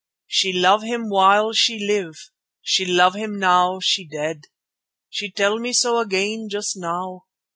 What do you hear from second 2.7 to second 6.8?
love him now she dead. She tell me so again just